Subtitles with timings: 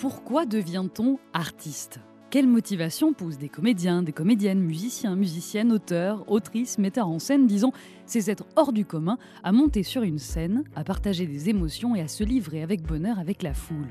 [0.00, 2.00] Pourquoi devient-on artiste?
[2.30, 7.72] Quelle motivation pousse des comédiens, des comédiennes, musiciens, musiciennes, auteurs, autrices, metteurs en scène, disons,
[8.06, 12.00] ces êtres hors du commun, à monter sur une scène, à partager des émotions et
[12.00, 13.88] à se livrer avec bonheur avec la foule?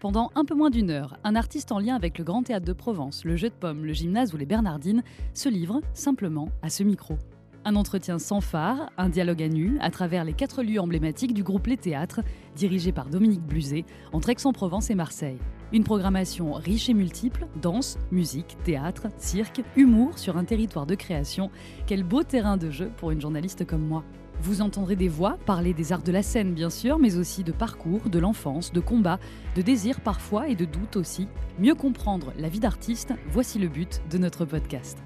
[0.00, 2.74] Pendant un peu moins d'une heure, un artiste en lien avec le Grand Théâtre de
[2.74, 5.02] Provence, le Jeu de Pommes, le Gymnase ou les Bernardines
[5.32, 7.16] se livre simplement à ce micro.
[7.64, 11.44] Un entretien sans phare, un dialogue à nu, à travers les quatre lieux emblématiques du
[11.44, 12.20] groupe Les Théâtres,
[12.56, 15.38] dirigé par Dominique Bluzet, entre Aix-en-Provence et Marseille.
[15.72, 21.52] Une programmation riche et multiple, danse, musique, théâtre, cirque, humour sur un territoire de création.
[21.86, 24.02] Quel beau terrain de jeu pour une journaliste comme moi.
[24.40, 27.52] Vous entendrez des voix parler des arts de la scène, bien sûr, mais aussi de
[27.52, 29.20] parcours, de l'enfance, de combat,
[29.54, 31.28] de désir parfois et de doute aussi.
[31.60, 34.98] Mieux comprendre la vie d'artiste, voici le but de notre podcast.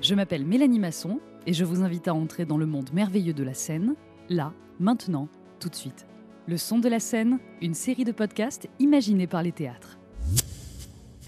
[0.00, 3.44] Je m'appelle Mélanie Masson et je vous invite à entrer dans le monde merveilleux de
[3.44, 3.94] la scène,
[4.28, 5.28] là, maintenant,
[5.60, 6.06] tout de suite.
[6.46, 9.98] Le son de la scène, une série de podcasts imaginés par les théâtres.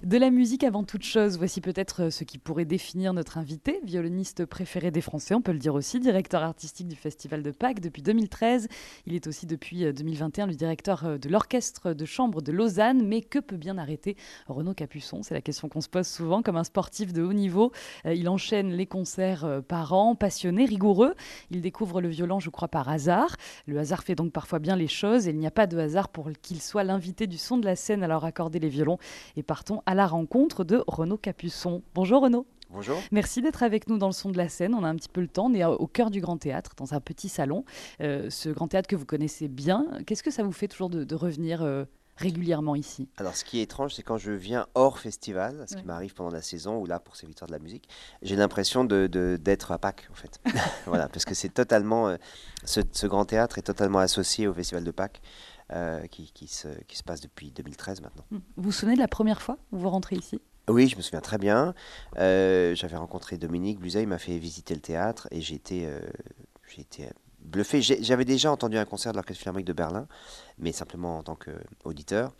[0.04, 3.80] De la musique avant toute chose, voici peut-être euh, ce qui pourrait définir notre invité,
[3.84, 7.80] violoniste préféré des Français, on peut le dire aussi, directeur artistique du Festival de Pâques
[7.80, 8.68] depuis 2013.
[9.06, 13.08] Il est aussi depuis 2021 euh, le directeur euh, de l'Orchestre de Chambre de Lausanne.
[13.08, 14.14] Mais que peut bien arrêter
[14.46, 15.22] Renaud Capuçon?
[15.22, 17.72] C'est la question qu'on se pose souvent comme un sportif de haut niveau.
[18.04, 21.14] Il enchaîne les concerts par an, passionné, rigoureux.
[21.50, 23.36] Il découvre le violon, je crois, par hasard.
[23.66, 26.10] Le hasard fait donc parfois bien les choses et il n'y a pas de hasard
[26.10, 28.98] pour qu'il soit l'invité du son de la scène à leur accorder les violons.
[29.36, 31.82] Et partons à la rencontre de Renaud Capuçon.
[31.94, 32.46] Bonjour Renaud.
[32.74, 33.00] Bonjour.
[33.12, 34.74] Merci d'être avec nous dans le son de la scène.
[34.74, 35.46] On a un petit peu le temps.
[35.46, 37.64] On est au cœur du Grand Théâtre, dans un petit salon.
[38.00, 39.86] Euh, ce Grand Théâtre que vous connaissez bien.
[40.06, 41.84] Qu'est-ce que ça vous fait toujours de, revenir euh,
[42.16, 43.08] régulièrement ici?
[43.16, 46.30] Alors, ce qui est étrange, c'est quand je viens hors festival, ce qui m'arrive pendant
[46.30, 47.88] la saison ou là pour ces victoires de la musique,
[48.22, 50.40] j'ai l'impression d'être de, à Pâques, en fait.
[50.86, 52.08] voilà, parce que c'est totalement.
[52.08, 52.16] Euh,
[52.64, 55.20] ce, ce, grand théâtre est totalement associé au festival de Pâques.
[55.74, 58.24] Euh, qui, qui, se, qui, se, passe depuis 2013 maintenant.
[58.30, 60.40] Vous vous souvenez de la première fois où vous rentrez ici?
[60.68, 61.74] Oui, je me souviens très bien.
[62.16, 65.98] Euh, j'avais rencontré Dominique Bluzet, il m'a fait visiter le théâtre et j'ai été, euh,
[66.78, 67.08] été
[67.40, 67.82] bluffé.
[67.82, 70.06] J'avais déjà entendu un concert de l'Orchestre Philharmonique de Berlin,
[70.58, 72.32] mais simplement en tant qu'auditeur.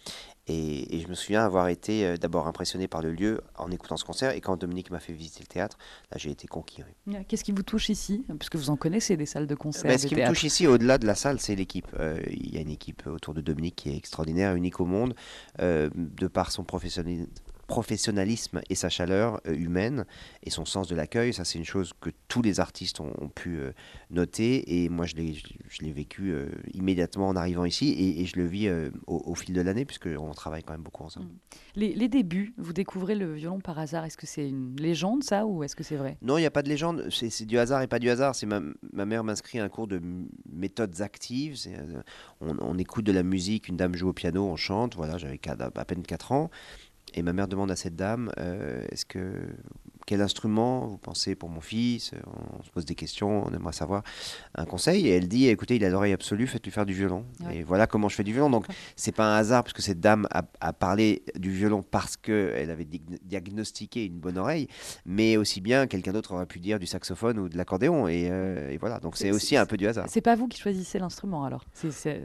[0.46, 3.96] Et, et, je me souviens avoir été euh, d'abord impressionné par le lieu en écoutant
[3.96, 4.32] ce concert.
[4.32, 5.78] Et quand Dominique m'a fait visiter le théâtre,
[6.10, 6.82] là j'ai été conquis.
[7.28, 8.24] Qu'est-ce qui vous touche ici?
[8.28, 9.90] Parce que vous en connaissez des salles de concert.
[9.90, 11.86] Ben, ce qui me touche ici, au-delà de la salle, c'est l'équipe.
[11.98, 15.14] Euh, il y a une équipe autour de Dominique qui est extraordinaire, unique au monde,
[15.60, 17.26] euh, de par son professionnalisme
[17.66, 20.04] professionnalisme et sa chaleur euh, humaine
[20.42, 21.32] et son sens de l'accueil.
[21.32, 23.72] Ça, c'est une chose que tous les artistes ont, pu euh,
[24.10, 24.84] noter.
[24.84, 28.70] Et moi, je l'ai vécu euh, immédiatement en arrivant ici et, je le vis
[29.06, 31.26] au, fil de l'année, puisqu'on travaille quand même beaucoup ensemble.
[31.26, 31.30] Mm.
[31.76, 34.04] Les, débuts, vous découvrez le violon par hasard.
[34.04, 36.16] Est-ce que c'est une légende, ça, ou est-ce que c'est vrai?
[36.22, 37.08] Non, il n'y a pas de légende.
[37.10, 38.34] C'est du hasard et pas du hasard.
[38.34, 38.60] C'est ma,
[38.92, 40.00] ma, mère m'inscrit à un cours de
[40.50, 41.56] méthodes actives.
[42.40, 44.94] On, on, écoute de la musique, une dame joue au piano, on chante.
[44.96, 46.50] Voilà, j'avais à peine 4 ans.
[47.14, 49.46] Et ma mère demande à cette dame, euh, est-ce que
[50.06, 52.12] quel instrument vous pensez pour mon fils?
[52.58, 54.02] On se pose des questions, on aimerait savoir
[54.54, 55.06] un conseil.
[55.06, 57.24] Et elle dit, écoutez, il a l'oreille absolue, faites-lui faire du violon.
[57.52, 58.50] Et voilà comment je fais du violon.
[58.50, 58.66] Donc
[58.96, 62.86] c'est pas un hasard parce que cette dame a, parlé du violon parce qu'elle avait
[63.22, 64.68] diagnostiqué une bonne oreille,
[65.06, 68.08] mais aussi bien quelqu'un d'autre aurait pu dire du saxophone ou de l'accordéon.
[68.08, 70.06] Et, euh, voilà, donc c'est aussi un peu du hasard.
[70.08, 71.64] C'est pas vous qui choisissez l'instrument alors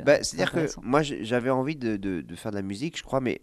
[0.03, 3.41] bah, C'est-à-dire que moi j'avais envie de, de faire de la musique, je crois, mais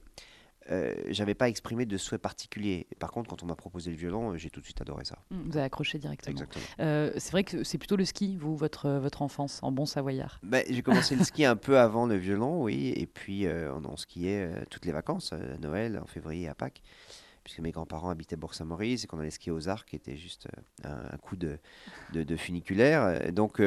[0.70, 2.86] euh, j'avais pas exprimé de souhait particulier.
[2.98, 5.18] Par contre, quand on m'a proposé le violon, euh, j'ai tout de suite adoré ça.
[5.30, 6.40] Mmh, vous avez accroché directement.
[6.80, 10.40] Euh, c'est vrai que c'est plutôt le ski, vous, votre, votre enfance, en bon savoyard.
[10.42, 12.92] Ben, j'ai commencé le ski un peu avant le violon, oui.
[12.96, 16.82] Et puis, on, skiait toutes les vacances, à Noël, en février, à Pâques
[17.44, 20.48] puisque mes grands-parents habitaient Bourg-Saint-Maurice et qu'on allait skier aux Arcs, qui était juste
[20.82, 21.60] un, coup de,
[22.12, 23.32] de, funiculaire.
[23.32, 23.62] Donc,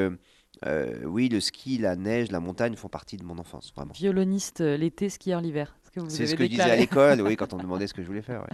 [1.06, 3.94] oui, le ski, la neige, la montagne font partie de mon enfance, vraiment.
[3.94, 5.79] Violoniste l'été, skieur l'hiver.
[6.08, 8.08] C'est ce que je disais à l'école, oui, quand on me demandait ce que je
[8.08, 8.46] voulais faire.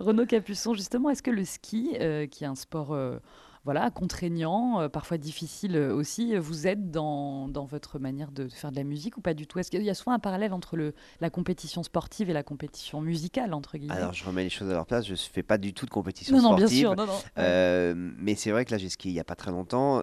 [0.00, 3.18] Renaud Capuçon, justement, est-ce que le ski, euh, qui est un sport euh,
[3.64, 8.76] voilà, contraignant, euh, parfois difficile aussi, vous aide dans, dans, votre manière de faire de
[8.76, 9.58] la musique ou pas du tout?
[9.58, 13.00] Est-ce qu'il y a souvent un parallèle entre le, la compétition sportive et la compétition
[13.00, 13.94] musicale, entre guillemets?
[13.94, 15.90] Alors, je remets les choses à leur place, je ne fais pas du tout de
[15.90, 16.50] compétition sportive.
[16.50, 18.12] Non, bien sûr, non, non.
[18.18, 20.02] mais c'est vrai que là, j'ai skié il n'y a pas très longtemps.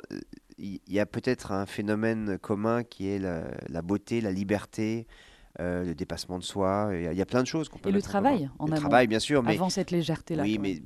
[0.57, 5.06] Il y a peut-être un phénomène commun qui est la, la beauté, la liberté,
[5.60, 6.92] euh, le dépassement de soi.
[6.94, 7.90] Il y, a plein de choses qu'on peut.
[7.90, 9.42] Et le travail, en Le travail, bien sûr.
[9.42, 10.44] Mais, avant cette légèreté-là.
[10.44, 10.81] Oui, mais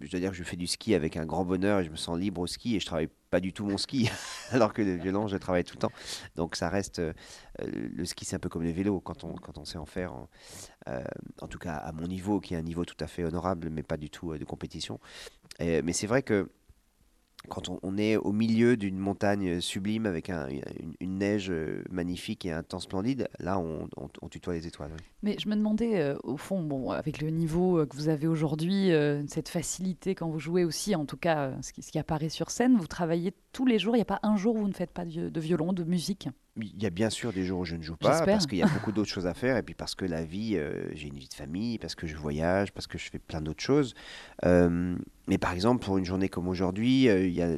[0.00, 1.96] je dois dire que je fais du ski avec un grand bonheur et je me
[1.96, 4.08] sens libre au ski et je travaille pas du tout mon ski,
[4.50, 5.92] alors que le violon, je travaille tout le temps.
[6.36, 7.00] Donc ça reste.
[7.00, 7.12] Euh,
[7.60, 10.14] le ski, c'est un peu comme les vélos quand on, quand on sait en faire.
[10.14, 10.28] En,
[10.88, 11.04] euh,
[11.42, 13.82] en, tout cas, à mon niveau, qui est un niveau tout à fait honorable, mais
[13.82, 15.00] pas du tout de compétition.
[15.60, 16.50] mais c'est vrai que
[17.48, 22.62] quand on, est au milieu d'une montagne sublime avec une, neige euh, magnifique et un
[22.62, 23.88] temps splendide, là on,
[24.28, 24.92] tutoie les étoiles.
[25.22, 28.26] Mais je me demandais, euh, au fond, bon, avec le niveau euh, que vous avez
[28.26, 28.90] aujourd'hui,
[29.28, 32.50] cette facilité quand vous jouez aussi, en tout cas ce qui, ce, qui, apparaît sur
[32.50, 34.74] scène, vous travaillez tous les jours, il n'y a pas un jour où vous ne
[34.74, 36.28] faites pas de violon, de musique?
[36.56, 38.62] Il y a bien sûr des jours où je ne joue pas parce qu'il y
[38.62, 41.18] a beaucoup d'autres choses à faire et puis parce que la vie, euh, j'ai une
[41.18, 43.94] vie de famille, parce que je voyage, parce que je fais plein d'autres choses.
[44.44, 44.96] Euh,
[45.26, 47.48] mais par exemple, pour une journée comme aujourd'hui, euh, il, y a,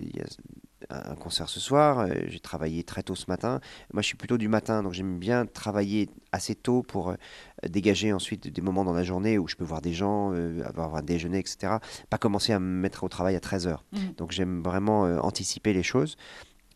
[0.89, 3.61] un concert ce soir, j'ai travaillé très tôt ce matin.
[3.93, 7.15] Moi, je suis plutôt du matin, donc j'aime bien travailler assez tôt pour
[7.69, 10.33] dégager ensuite des moments dans la journée où je peux voir des gens,
[10.65, 11.79] avoir un déjeuner, etc.
[12.09, 13.79] Pas commencer à me mettre au travail à 13h.
[13.91, 13.99] Mmh.
[14.17, 16.17] Donc j'aime vraiment anticiper les choses.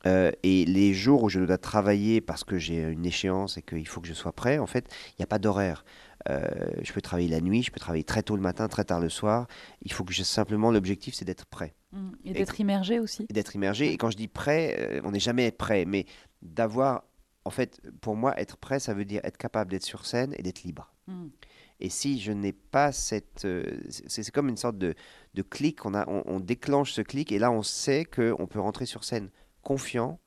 [0.07, 3.87] Euh, et les jours où je dois travailler parce que j'ai une échéance et qu'il
[3.87, 5.85] faut que je sois prêt, en fait, il n'y a pas d'horaire.
[6.29, 6.49] Euh,
[6.83, 9.09] je peux travailler la nuit, je peux travailler très tôt le matin, très tard le
[9.09, 9.47] soir.
[9.83, 11.75] Il faut que je, simplement, l'objectif, c'est d'être prêt.
[11.93, 12.11] Mmh.
[12.25, 13.27] Et d'être immergé aussi.
[13.31, 13.93] D'être immergé.
[13.93, 16.07] Et quand je dis prêt, euh, on n'est jamais prêt, mais
[16.43, 17.05] d'avoir,
[17.45, 20.43] en fait, pour moi, être prêt, ça veut dire être capable d'être sur scène et
[20.43, 20.93] d'être libre.
[21.07, 21.29] Mmh.
[21.83, 23.47] Et si je n'ai pas cette...
[23.89, 24.95] c'est comme une sorte de,
[25.33, 28.85] de clic, on, a, on, déclenche ce clic et là on sait qu'on peut rentrer
[28.85, 29.31] sur scène
[29.63, 30.19] confiant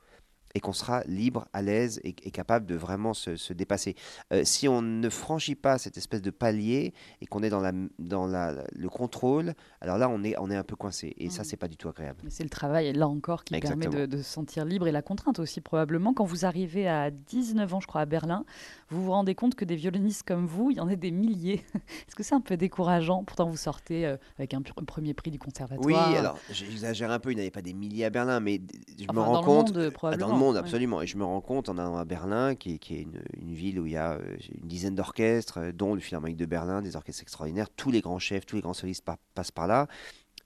[0.56, 3.96] et qu'on sera libre, à l'aise et, capable de vraiment se, dépasser.
[4.32, 7.72] Euh, si on ne franchit pas cette espèce de palier et qu'on est dans, la,
[8.00, 11.14] dans la, le contrôle, alors là, on est, on est un peu coincé.
[11.18, 11.46] Et ça, ça, mmh.
[11.46, 12.20] c'est pas du tout agréable.
[12.30, 15.62] C'est le travail, là encore, qui permet de, se sentir libre et la contrainte aussi,
[15.62, 16.14] probablement.
[16.14, 18.46] Quand vous arrivez à 19 ans, je crois, à Berlin,
[18.90, 21.64] vous vous rendez compte que des violonistes comme vous, il y en a des milliers.
[22.08, 23.24] Est-ce que c'est un peu décourageant?
[23.24, 25.86] Pourtant, vous sortez euh, avec un, premier prix du conservatoire.
[25.86, 28.62] Oui, alors j'exagère un peu, il n'y avait pas des milliers à Berlin, mais
[28.98, 29.76] je me rends compte.
[29.76, 31.02] Le monde, absolument.
[31.02, 33.94] Et je me rends compte en allant à Berlin, qui est, une, ville où il
[33.94, 37.70] y a euh, une dizaine d'orchestres, euh, dont le Philharmonique de Berlin, des orchestres extraordinaires.
[37.76, 39.88] Tous les grands chefs, tous les grands solistes passent par là.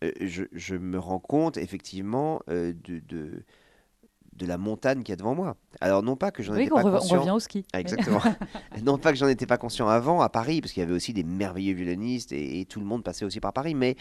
[0.03, 5.57] Euh, je, me rends compte effectivement de, de, la montagne qu'il y a devant moi.
[5.81, 7.17] Alors non pas que j'en étais pas conscient.
[7.17, 7.65] On revient au ski.
[7.73, 8.21] exactement.
[8.83, 11.13] non pas que j'en étais pas conscient avant à Paris, parce qu'il y avait aussi
[11.13, 13.73] des merveilleux violonistes et, tout le monde passait aussi par Paris.
[13.73, 13.95] Mais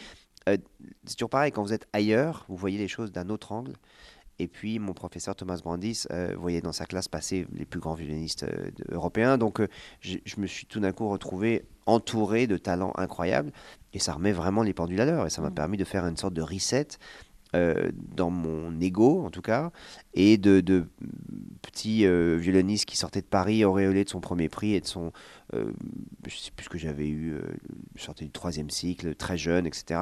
[0.46, 3.72] c'est toujours pareil, quand vous êtes ailleurs, vous voyez les choses d'un autre angle.
[4.38, 7.94] Et puis mon professeur Thomas Brandis euh, voyait dans sa classe passer les plus grands
[7.94, 9.38] violonistes euh, européens.
[9.38, 9.68] Donc euh,
[10.00, 13.52] je, me suis tout d'un coup retrouvé entouré de talents incroyables.
[13.92, 15.26] Et ça remet vraiment les pendules à l'heure.
[15.26, 15.54] Et ça m'a mmh.
[15.54, 16.88] permis de faire une sorte de reset
[18.14, 19.70] dans mon ego, en tout cas,
[20.12, 20.90] et de, de
[21.62, 25.10] petits violonistes qui sortaient de Paris, auréolés de son premier prix et de son,
[25.54, 25.72] euh,
[26.26, 27.40] je sais plus ce que j'avais eu, euh,
[27.94, 30.00] je sortais du troisième cycle, très jeune, etc.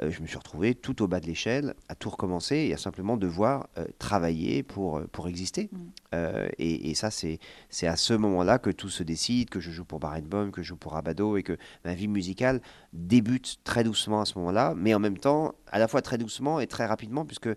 [0.00, 2.78] Euh, je me suis retrouvé tout au bas de l'échelle, à tout recommencer et à
[2.78, 3.68] simplement devoir
[3.98, 5.70] travailler pour, pour exister.
[5.72, 6.18] Mm.
[6.58, 7.38] Et, et, ça, c'est
[7.86, 10.76] à ce moment-là que tout se décide, que je joue pour Barenboim, que je joue
[10.76, 12.60] pour Abado et que ma vie musicale
[12.92, 16.60] débute très doucement à ce moment-là, mais en même temps, à la fois très doucement
[16.60, 17.54] et très rapidement, puisque euh,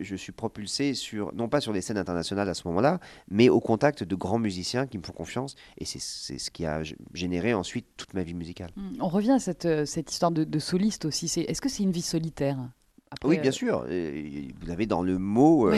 [0.00, 3.00] je suis propulsé sur, non pas sur les scènes internationales à ce moment-là,
[3.30, 5.54] mais au contact de grands musiciens qui me font confiance.
[5.78, 6.82] Et c'est ce qui a
[7.14, 8.70] généré ensuite toute ma vie musicale.
[8.76, 8.96] Mmh.
[9.00, 11.26] On revient à cette, euh, cette histoire de, soliste aussi.
[11.40, 12.58] Est-ce que c'est une vie solitaire
[13.24, 13.86] Oui, bien euh, sûr.
[14.60, 15.70] Vous avez dans le mot...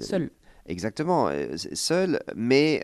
[0.00, 0.30] Seul.
[0.66, 1.30] Exactement.
[1.56, 2.82] Seul, mais...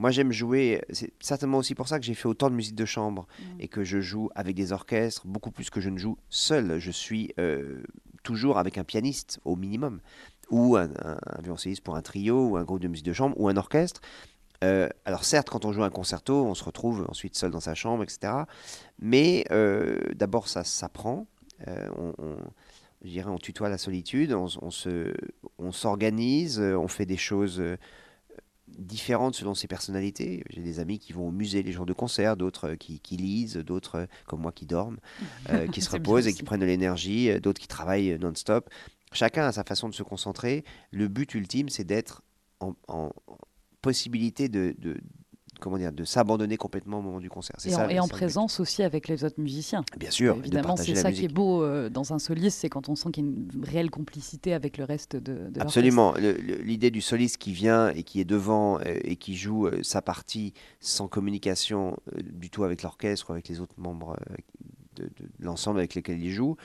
[0.00, 0.80] Moi, j'aime jouer.
[0.90, 3.44] C'est certainement aussi pour ça que j'ai fait autant de musique de chambre mmh.
[3.58, 6.78] et que je joue avec des orchestres beaucoup plus que je ne joue seul.
[6.78, 7.34] Je suis
[8.28, 10.00] toujours avec un pianiste au minimum,
[10.50, 10.90] ou un,
[11.40, 14.02] violoncelliste pour un trio, ou un groupe de musique de chambre, ou un orchestre.
[14.62, 17.74] Euh, alors certes, quand on joue un concerto, on se retrouve ensuite seul dans sa
[17.74, 18.34] chambre, etc.
[18.98, 21.26] Mais euh, d'abord, ça s'apprend.
[21.68, 22.12] Euh, on,
[23.02, 24.68] je dirais, on tutoie la solitude, on, on
[25.58, 27.62] on s'organise, on fait des choses
[28.76, 30.44] différentes selon ses personnalités.
[30.50, 34.06] J'ai des amis qui vont au musée les jours de concert, d'autres qui, lisent, d'autres
[34.26, 34.98] comme moi qui dorment,
[35.50, 38.68] euh, qui se reposent et qui prennent de l'énergie, euh, d'autres qui travaillent non-stop.
[39.12, 40.64] Chacun a sa façon de se concentrer.
[40.90, 42.22] Le but ultime, c'est d'être
[42.60, 42.74] en,
[43.80, 44.74] possibilité de,
[45.58, 47.56] comment dire, de s'abandonner complètement au moment du concert.
[47.64, 49.84] Et, ça, en, et en présence aussi avec les autres musiciens.
[49.96, 50.36] Bien sûr.
[50.36, 53.24] évidemment, c'est ça qui est beau euh, dans un soliste, c'est quand on sent qu'il
[53.24, 56.14] y a une réelle complicité avec le reste de, de Absolument.
[56.62, 60.02] L'idée du soliste qui vient et qui est devant euh, et qui joue euh, sa
[60.02, 64.16] partie sans communication du tout avec l'orchestre, avec les autres membres
[64.96, 66.56] de, de l'ensemble avec lesquels il joue,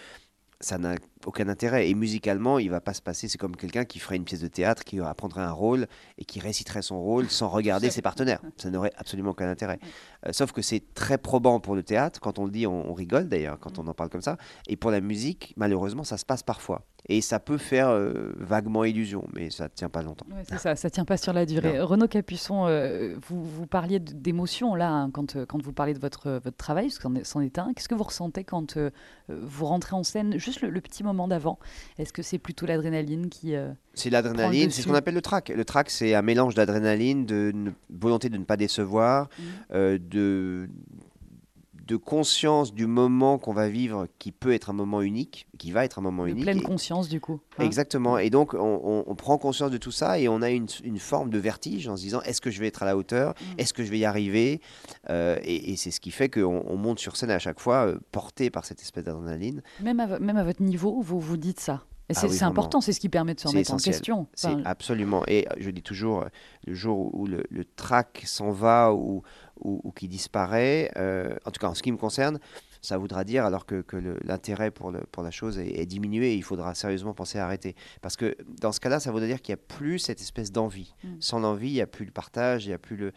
[0.59, 1.89] ça n'a aucun intérêt.
[1.89, 3.27] Et musicalement, il va pas se passer.
[3.27, 5.87] C'est comme quelqu'un qui ferait une pièce de théâtre, qui apprendrait un rôle
[6.17, 8.41] et qui réciterait son rôle sans regarder ses partenaires.
[8.57, 9.79] Ça n'aurait absolument aucun intérêt.
[10.27, 12.19] Euh, sauf que c'est très probant pour le théâtre.
[12.19, 14.37] Quand on le dit, on, rigole d'ailleurs quand on en parle comme ça.
[14.67, 16.85] Et pour la musique, malheureusement, ça se passe parfois.
[17.09, 20.25] Et ça peut faire euh, vaguement illusion, mais ça ne tient pas longtemps.
[20.47, 21.81] c'est ça, ça ne tient pas sur la durée.
[21.81, 26.39] Renaud Capuçon, euh, vous, vous, parliez d'émotion là, hein, quand, quand vous parlez de votre,
[26.43, 27.73] votre travail, parce que c'en est, un.
[27.73, 28.77] Qu'est-ce que vous ressentez quand
[29.27, 30.37] vous rentrez en scène?
[30.37, 31.59] Juste le petit moment moment d'avant
[31.97, 33.53] Est-ce que c'est plutôt l'adrénaline qui...
[33.93, 35.49] c'est l'adrénaline, c'est ce qu'on appelle le track.
[35.49, 37.53] Le track, c'est un mélange d'adrénaline, de
[37.89, 39.97] volonté de ne pas décevoir, mmh.
[39.97, 40.69] de
[41.85, 45.83] de conscience du moment qu'on va vivre qui peut être un moment unique, qui va
[45.83, 46.43] être un moment de unique.
[46.43, 47.41] Pleine conscience du coup.
[47.57, 47.65] Hein.
[47.65, 48.17] Exactement.
[48.17, 51.87] Et donc on, prend conscience de tout ça et on a une, forme de vertige
[51.87, 53.31] en se disant est-ce que je vais être à la hauteur?
[53.31, 53.59] Mm.
[53.59, 54.61] Est-ce que je vais y arriver?
[55.09, 57.97] Euh, Et, c'est ce qui fait qu'on on monte sur scène à chaque fois euh,
[58.11, 59.61] porté par cette espèce d'adrénaline.
[59.81, 62.99] Même à, même à votre niveau, vous vous dites ça ah c'est important, c'est ce
[62.99, 64.27] qui permet de se remettre en question.
[64.33, 65.23] C'est absolument.
[65.27, 66.25] Et je dis toujours,
[66.67, 68.93] le jour où le, le track s'en va
[69.63, 72.39] ou, ou, qui disparaît, euh, en tout cas en ce qui me concerne,
[72.83, 73.83] ça voudra dire alors que,
[74.23, 77.75] l'intérêt pour, pour la chose est, diminué, il faudra sérieusement penser à arrêter.
[78.01, 80.93] Parce que dans ce cas-là, ça voudra dire qu'il n'y a plus cette espèce d'envie.
[81.03, 81.07] Mm.
[81.21, 83.13] Sans l'envie, il n'y a plus le partage, il n'y a plus le,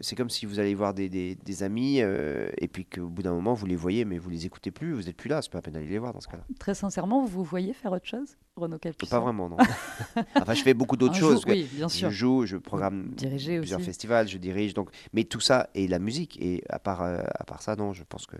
[0.00, 3.32] c'est comme si vous allez voir des, des, amis euh, et puis qu'au bout d'un
[3.32, 5.58] moment vous les voyez mais vous les écoutez plus, vous n'êtes plus là, c'est pas
[5.58, 6.44] la peine d'aller les voir dans ce cas-là.
[6.58, 9.56] Très sincèrement, vous voyez faire autre chose, Renaud Capuçon Pas vraiment, non.
[10.36, 11.44] enfin, je fais beaucoup d'autres choses.
[11.46, 12.10] oui, bien sûr.
[12.10, 16.40] Je joue, je programme plusieurs festivals, je dirige, donc, mais tout ça et la musique
[16.40, 18.36] et à part, euh, à part ça, non, je pense que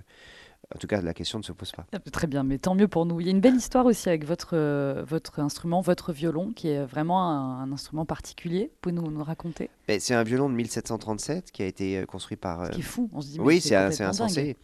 [0.74, 1.86] en tout cas, la question ne se pose pas.
[1.92, 3.20] Ah, très bien, mais tant mieux pour nous.
[3.20, 6.68] Il y a une belle histoire aussi avec votre, euh, votre instrument, votre violon, qui
[6.68, 8.70] est vraiment un, instrument particulier.
[8.72, 9.70] Vous pouvez nous, nous raconter?
[9.88, 12.66] Ben, C'est un violon de 1737 qui a été euh, construit par...
[12.66, 13.40] Ce qui est fou, on se dit.
[13.40, 14.56] oui, c'est insensé.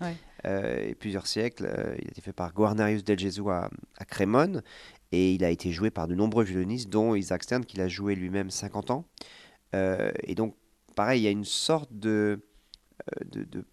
[0.47, 1.69] Euh, plusieurs siècles.
[2.01, 4.63] il a été fait par Guarnarius del Gesù à, à, Crémone
[5.11, 8.15] et il a été joué par de nombreux violonistes, dont Isaac Stern, qui l'a joué
[8.15, 9.05] lui-même 50 ans.
[9.75, 10.55] et donc,
[10.95, 12.41] pareil, il y a une sorte de,
[13.25, 13.65] de, de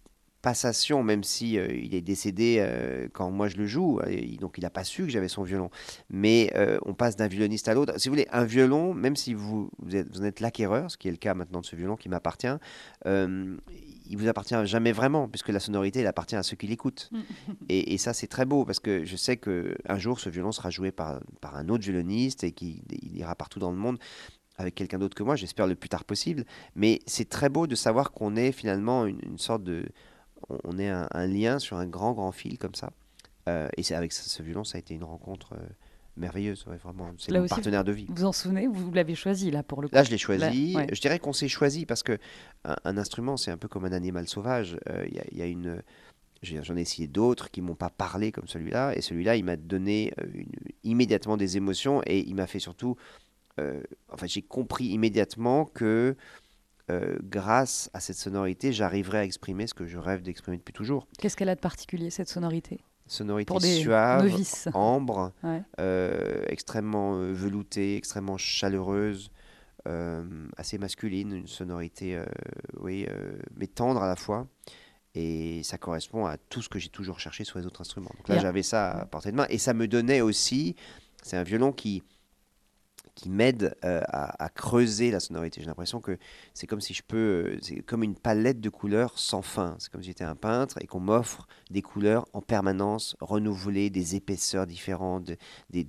[0.46, 3.98] passation, même si euh, il est décédé euh, quand moi je le joue,
[4.38, 5.70] donc il n'a pas su que j'avais son violon.
[6.08, 7.94] Mais euh, on passe d'un violoniste à l'autre.
[7.98, 11.08] Si vous voulez, un violon, même si vous, vous êtes, vous êtes l'acquéreur, ce qui
[11.08, 12.56] est le cas maintenant de ce violon qui m'appartient,
[13.04, 17.10] il vous appartient jamais vraiment, puisque la sonorité, elle appartient à ceux qui l'écoutent.
[17.68, 20.92] et, ça, c'est très beau, parce que je sais qu'un jour, ce violon sera joué
[20.92, 22.82] par, par un autre violoniste et qu'il
[23.14, 23.98] ira partout dans le monde
[24.58, 26.44] avec quelqu'un d'autre que moi, j'espère le plus tard possible.
[26.76, 29.86] Mais c'est très beau de savoir qu'on est finalement une sorte de
[30.64, 32.92] on est un, lien sur un grand, grand fil comme ça.
[33.48, 35.66] Euh, et c'est avec ce, violon, ça a été une rencontre euh,
[36.16, 37.12] merveilleuse, vraiment.
[37.18, 38.06] C'est mon partenaire de vie.
[38.08, 38.66] Vous en souvenez?
[38.66, 39.94] Vous l'avez choisi là pour le coup.
[39.94, 40.76] Là, je l'ai choisi.
[40.92, 42.18] Je dirais qu'on s'est choisi parce que
[42.64, 44.78] un, instrument, c'est un peu comme un animal sauvage.
[44.88, 45.82] Euh, il y, a une
[46.42, 50.12] J'en ai essayé d'autres qui m'ont pas parlé comme celui-là, et celui-là, il m'a donné
[50.84, 52.96] immédiatement des émotions, et il m'a fait surtout,
[53.58, 56.14] enfin, j'ai compris immédiatement que
[56.88, 61.06] euh, grâce à cette sonorité, j'arriverai à exprimer ce que je rêve d'exprimer depuis toujours.
[61.18, 62.80] Qu'est-ce qu'elle a de particulier, cette sonorité?
[63.08, 64.32] Sonorité suave,
[64.74, 65.32] ambre,
[65.78, 69.30] euh, extrêmement euh, veloutée, extrêmement chaleureuse,
[70.56, 72.20] assez masculine, une sonorité,
[72.80, 73.06] oui,
[73.56, 74.48] mais tendre à la fois.
[75.14, 78.10] Et ça correspond à tout ce que j'ai toujours cherché sur les autres instruments.
[78.16, 79.46] Donc là, j'avais ça à portée de main.
[79.48, 80.74] Et ça me donnait aussi,
[81.22, 82.02] c'est un violon qui,
[83.16, 85.60] qui m'aide euh, à, creuser la sonorité.
[85.60, 86.18] J'ai l'impression que
[86.54, 89.74] c'est comme si je peux, euh, c'est comme une palette de couleurs sans fin.
[89.78, 94.14] C'est comme si j'étais un peintre et qu'on m'offre des couleurs en permanence, renouvelées, des
[94.14, 95.32] épaisseurs différentes,
[95.70, 95.84] des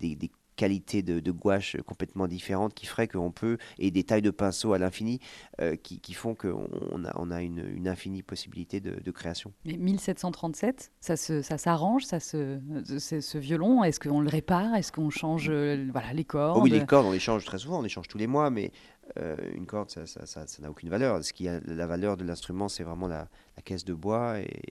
[0.58, 4.80] qualité de, gouache complètement différente qui ferait qu'on peut, et des tailles de pinceau à
[4.80, 5.20] l'infini,
[5.62, 9.54] euh, qui, qui, font qu'on a, on a une, une infinie possibilité de, création.
[9.66, 14.92] Mais 1737, ça, se, ça s'arrange, ça se, ce violon, est-ce qu'on le répare Est-ce
[14.92, 16.58] qu'on change euh, voilà, les cordes?
[16.60, 18.50] Oh Oui, les cordes, on les change très souvent, on les change tous les mois,
[18.50, 18.72] mais
[19.18, 21.24] euh, une corde, ça, ça, ça, n'a aucune valeur.
[21.24, 24.62] Ce qui a la valeur de l'instrument, c'est vraiment la, la, caisse de bois et,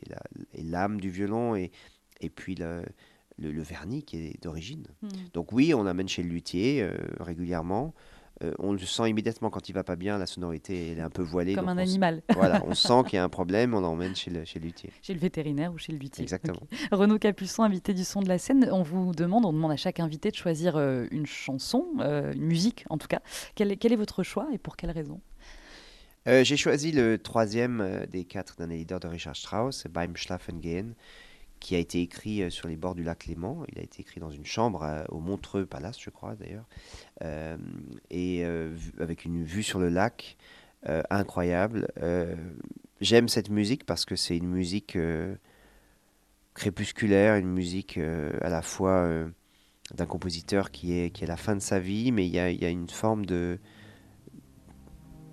[0.52, 1.70] et l'âme du violon, et,
[2.20, 2.82] et puis la
[3.38, 4.86] le, vernis qui est d'origine.
[5.02, 5.08] Hmm.
[5.32, 7.94] Donc oui, on amène chez le luthier euh, régulièrement.
[8.44, 11.10] Euh, on le sent immédiatement quand il va pas bien, la sonorité elle est un
[11.10, 11.54] peu voilée.
[11.54, 12.22] Comme un animal.
[12.34, 14.90] voilà, on sent qu'il y a un problème, on l'emmène chez le, chez le luthier.
[15.00, 16.22] Chez le vétérinaire ou chez le luthier.
[16.22, 16.60] Exactement.
[16.92, 20.00] Renaud Capuçon, invité du son de la scène, on vous demande, on demande à chaque
[20.00, 23.20] invité de choisir euh, une chanson, une musique en tout cas.
[23.54, 25.20] Quel est, quel est votre choix et pour quelle raison?
[26.26, 30.96] J'ai choisi le troisième des quatre d'un éditeur de Richard Strauss, Beim Schlafen gehen
[31.60, 33.64] qui a été écrit euh, sur les bords du lac Léman.
[33.72, 36.66] Il a été écrit dans une chambre euh, au Montreux Palace, je crois d'ailleurs,
[37.22, 37.56] euh,
[38.10, 38.44] et
[39.00, 40.36] avec une vue sur le lac
[41.10, 41.88] incroyable.
[43.00, 44.96] J'aime cette musique parce que c'est une musique
[46.54, 49.08] crépusculaire, une musique à la fois
[49.94, 52.38] d'un compositeur qui est, qui est à la fin de sa vie, mais il y
[52.38, 53.58] a, y a une forme de...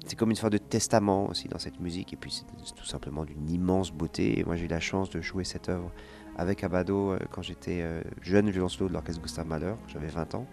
[0.05, 3.24] C'est comme une sorte de testament aussi dans cette musique, et puis c'est tout simplement
[3.24, 4.39] d'une immense beauté.
[4.39, 5.91] Et moi j'ai eu la chance de jouer cette œuvre
[6.36, 10.45] avec Abado euh, quand j'étais euh, jeune violoncelo de l'orchestre Gustave Mahler, j'avais 20 ans.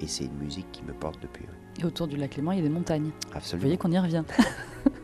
[0.00, 1.44] Et c'est une musique qui me porte depuis.
[1.80, 3.10] Et autour du lac Léman, il y a des montagnes.
[3.34, 3.60] Absolument.
[3.60, 4.24] Vous voyez qu'on y revient.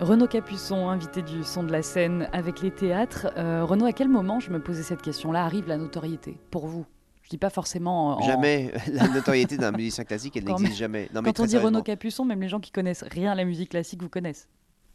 [0.00, 3.26] Renaud Capuçon, invité du son de la scène avec les théâtres.
[3.36, 6.86] Euh, Renaud, à quel moment, je me posais cette question-là, arrive la notoriété pour vous?
[7.22, 8.16] Je dis pas forcément.
[8.16, 8.22] En...
[8.22, 8.72] Jamais.
[8.92, 11.10] La notoriété d'un musicien classique, elle n'existe jamais.
[11.14, 13.44] Non, mais Quand on dit Renaud Capuçon, même les gens qui connaissent rien à la
[13.44, 14.48] musique classique vous connaissent.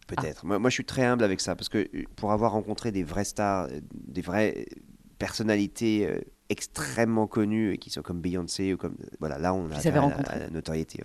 [0.07, 0.43] Peut-être.
[0.43, 3.03] Moi, moi, je suis très humble avec ça parce que euh, pour avoir rencontré des
[3.03, 4.65] vrais stars, euh, des vraies
[5.19, 6.09] personnalités
[6.49, 10.49] extrêmement connues qui sont comme Beyoncé ou comme voilà là on a affaire à, la,
[10.49, 10.99] notoriété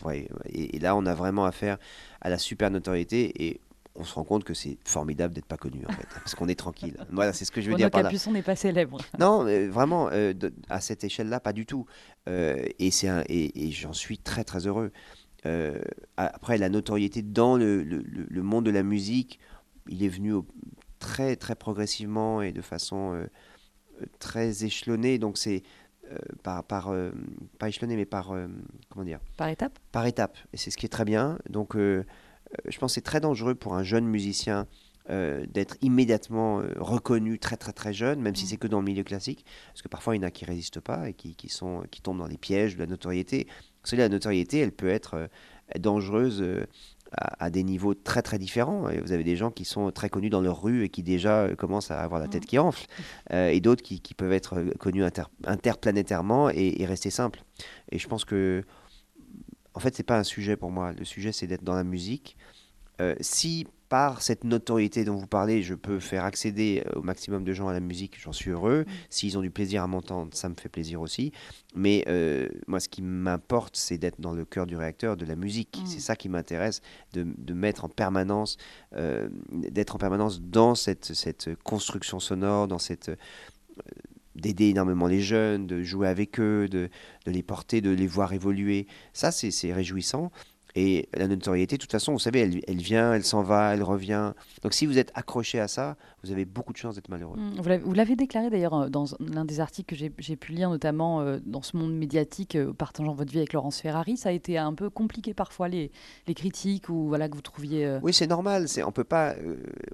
[0.49, 1.79] et, et, là on a vraiment affaire
[2.21, 3.61] à la super notoriété et
[4.01, 6.59] on se rend compte que c'est formidable d'être pas connu en fait, parce qu'on est
[6.59, 6.97] tranquille.
[7.13, 8.09] Voilà, c'est ce que je veux dire par là.
[8.09, 8.99] Capuçon n'est pas célèbre.
[9.19, 10.33] Non, vraiment, euh,
[10.69, 11.87] à cette échelle-là, pas du tout.
[12.29, 14.91] Euh, et c'est et, j'en suis très très heureux.
[15.47, 15.81] Euh,
[16.17, 19.39] après, la notoriété dans le, le, monde de la musique,
[19.89, 20.35] il est venu
[20.99, 23.27] très très progressivement et de façon
[24.19, 25.19] très échelonnée.
[25.19, 25.63] Donc c'est
[26.43, 26.95] par, par
[27.59, 28.35] pas échelonné, mais par
[28.89, 29.21] comment dire?
[29.37, 29.79] Par étape.
[29.93, 30.39] Par étape.
[30.53, 31.39] Et c'est ce qui est très bien.
[31.49, 31.77] Donc
[32.67, 34.67] je pense que c'est très dangereux pour un jeune musicien
[35.11, 38.49] euh, d'être immédiatement euh, reconnu très très très jeune, même si mm.
[38.49, 40.79] c'est que dans le milieu classique, parce que parfois il y en a qui résistent
[40.79, 43.49] pas et qui, qui, sont, qui tombent dans les pièges de la notoriété.
[43.83, 45.27] Parce que la notoriété, elle peut être euh,
[45.81, 46.45] dangereuse
[47.13, 48.89] à, des niveaux très très différents.
[48.89, 51.49] Et vous avez des gens qui sont très connus dans leur rue et qui déjà
[51.57, 52.47] commencent à avoir la tête mm.
[52.47, 52.87] qui enfle,
[53.33, 55.05] et d'autres qui, qui, peuvent être connus
[55.45, 57.43] interplanétairement et, et, rester simples.
[57.91, 58.63] Et je pense que
[59.75, 60.93] en fait, c'est pas un sujet pour moi.
[60.93, 62.37] Le sujet, c'est d'être dans la musique.
[63.01, 67.43] Euh, si par cette notoriété dont vous parlez, je peux faire accéder euh, au maximum
[67.43, 68.83] de gens à la musique, j'en suis heureux.
[68.83, 68.93] Mm.
[69.09, 71.33] S'ils ont du plaisir à m'entendre, ça me fait plaisir aussi.
[71.75, 75.35] Mais euh, moi, ce qui m'importe, c'est d'être dans le cœur du réacteur de la
[75.35, 75.81] musique.
[75.83, 75.87] Mm.
[75.87, 76.83] C'est ça qui m'intéresse,
[77.15, 78.59] de, de, mettre en permanence,
[79.51, 83.11] d'être en permanence dans cette, cette construction sonore, dans cette
[84.37, 86.89] d'aider énormément les jeunes, de jouer avec eux, de,
[87.27, 88.87] les porter, de les voir évoluer.
[89.13, 90.31] Ça, c'est réjouissant.
[90.75, 93.83] Et la notoriété, de toute façon, vous savez, elle, elle vient, elle s'en va, elle
[93.83, 94.33] revient.
[94.63, 97.37] Donc si vous êtes accroché à ça, vous avez beaucoup de chances d'être malheureux.
[97.37, 101.21] Mmh, vous l'avez déclaré d'ailleurs euh, dans l'un des articles que j'ai pu lire, notamment
[101.21, 104.17] euh, dans ce monde médiatique, euh, partageant votre vie avec Laurence Ferrari.
[104.17, 105.91] Ça a été un peu compliqué parfois, les,
[106.27, 107.99] les critiques ou voilà, que vous trouviez.
[108.03, 108.67] Oui, c'est normal.
[108.83, 109.35] On ne peut pas,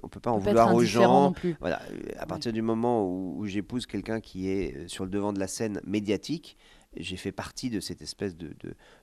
[0.03, 1.33] on peut pas en vouloir aux gens.
[1.59, 1.81] Voilà,
[2.17, 5.79] à partir du moment où, j'épouse quelqu'un qui est sur le devant de la scène
[5.85, 6.57] médiatique,
[6.95, 8.55] j'ai fait partie de cette espèce de,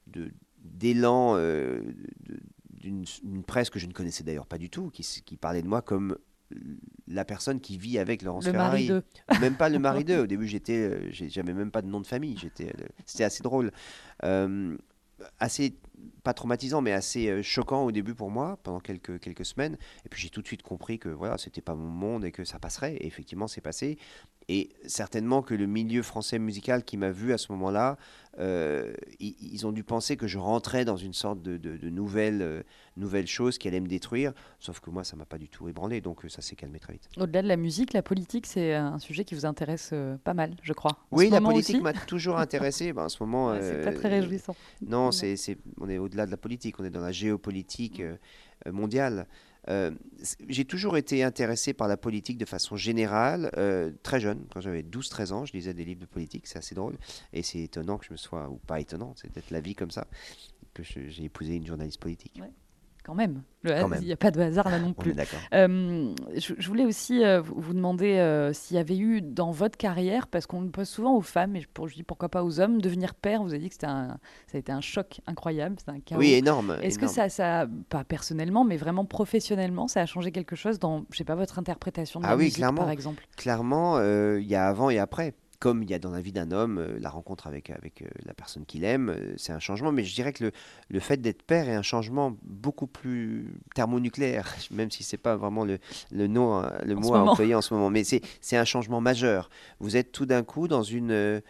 [0.07, 0.31] de
[0.64, 1.37] d'élan
[2.72, 5.83] d'une presse que je ne connaissais d'ailleurs pas du tout, qui, qui, parlait de moi
[5.83, 6.18] comme
[7.09, 8.88] la personne qui vit avec Laurence le Ferrari.
[8.88, 10.20] Mari même pas le mari d'eux.
[10.20, 12.37] Au début, j'étais, euh, j'avais même pas de nom de famille.
[12.38, 13.72] J'étais, euh, c'était assez drôle,
[14.24, 14.77] euh,
[15.38, 15.77] assez
[16.23, 19.77] pas traumatisant, mais assez choquant au début pour moi pendant quelques quelques semaines.
[20.05, 22.45] Et puis j'ai tout de suite compris que voilà, c'était pas mon monde et que
[22.45, 22.95] ça passerait.
[22.97, 23.99] Et effectivement, c'est passé.
[24.49, 27.97] Et certainement que le milieu français musical qui m'a vu à ce moment-là,
[28.38, 32.62] euh, ils, ont dû penser que je rentrais dans une sorte de, de, nouvelle, euh,
[32.97, 34.33] nouvelle chose qui allait me détruire.
[34.59, 36.95] Sauf que moi, ça m'a pas du tout ébranlé, donc euh, ça s'est calmé très
[36.95, 37.09] vite.
[37.17, 40.73] Au-delà de la musique, la politique, c'est un sujet qui vous intéresse pas mal, je
[40.73, 40.99] crois.
[41.11, 42.93] oui, la politique m'a toujours intéressé.
[42.93, 44.57] ben, en ce moment, c'est pas très réjouissant.
[44.87, 45.37] Non, c'est,
[45.81, 48.03] on est au-delà de la politique, on est dans la géopolitique
[48.67, 49.27] mondiale.
[49.69, 49.91] Euh,
[50.49, 54.83] j'ai toujours été intéressé par la politique de façon générale, euh, très jeune, quand j'avais
[54.83, 56.99] 12-13 ans, je lisais des livres de politique, c'est assez drôle,
[57.33, 59.91] et c'est étonnant que je me sois, ou pas étonnant, c'est peut-être la vie comme
[59.91, 60.07] ça,
[60.75, 62.41] que j'ai épousé une journaliste politique
[63.05, 63.43] quand même.
[63.64, 65.14] Il n'y a pas de hasard là non plus.
[65.53, 70.27] Euh, je, voulais aussi euh, vous demander euh, s'il y avait eu dans votre carrière,
[70.27, 72.81] parce qu'on le pose souvent aux femmes, et pour, je dis pourquoi pas aux hommes,
[72.81, 73.43] devenir père.
[73.43, 76.19] Vous avez dit que c'était un, ça a été un choc incroyable, un chaos.
[76.19, 76.77] Oui, énorme.
[76.83, 81.05] Est-ce que ça, ça, pas personnellement, mais vraiment professionnellement, ça a changé quelque chose dans,
[81.11, 83.27] je sais pas, votre interprétation de ah la oui, musique, clairement, par exemple?
[83.37, 86.50] Clairement, il y a avant et après comme il y a dans la vie d'un
[86.50, 89.92] homme, euh, la rencontre avec, avec euh, la personne qu'il aime, euh, c'est un changement.
[89.92, 90.53] Mais je dirais que le,
[90.90, 95.64] le fait d'être père est un changement beaucoup plus thermonucléaire, même si c'est pas vraiment
[95.64, 95.79] le,
[96.12, 97.88] le, nom, le mot à employer en ce moment.
[97.88, 99.48] Mais c'est un changement majeur.
[99.81, 101.40] Vous êtes tout d'un coup dans une...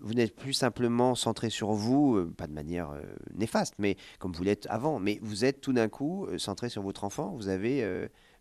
[0.00, 2.94] vous n'êtes plus simplement centré sur vous, pas de manière
[3.34, 7.04] néfaste, mais comme vous l'êtes avant, mais vous êtes tout d'un coup centré sur votre
[7.04, 7.86] enfant, vous avez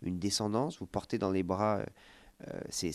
[0.02, 1.82] une descendance, vous portez dans les bras,
[2.70, 2.94] c'est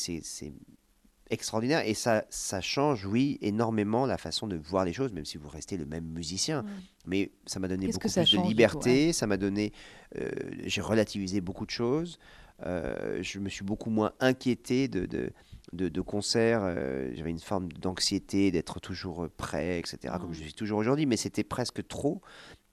[1.31, 5.37] extraordinaire et ça, ça change, oui, énormément la façon de voir les choses, même si
[5.37, 6.62] vous restez le même musicien.
[6.62, 6.69] Mm.
[7.07, 9.73] Mais ça m'a donné beaucoup plus de liberté, ça m'a donné,
[10.19, 10.31] euh,
[10.65, 12.19] j'ai relativisé beaucoup de choses,
[12.65, 17.71] euh, je me suis beaucoup moins inquiété de, de, de, concerts, euh, j'avais une forme
[17.73, 20.35] d'anxiété, d'être toujours prêt, etc., comme mm.
[20.35, 22.23] je suis toujours aujourd'hui, mais c'était presque trop.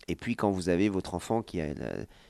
[0.07, 1.67] Et puis quand vous avez votre enfant qui, a,